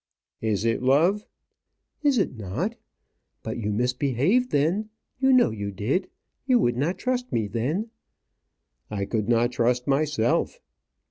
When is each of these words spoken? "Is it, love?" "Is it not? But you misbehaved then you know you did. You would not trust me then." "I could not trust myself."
"Is 0.41 0.65
it, 0.65 0.81
love?" 0.81 1.27
"Is 2.01 2.17
it 2.17 2.35
not? 2.35 2.75
But 3.43 3.59
you 3.59 3.71
misbehaved 3.71 4.49
then 4.51 4.89
you 5.19 5.31
know 5.31 5.51
you 5.51 5.71
did. 5.71 6.09
You 6.47 6.57
would 6.57 6.75
not 6.75 6.97
trust 6.97 7.31
me 7.31 7.47
then." 7.47 7.91
"I 8.89 9.05
could 9.05 9.29
not 9.29 9.51
trust 9.51 9.85
myself." 9.85 10.59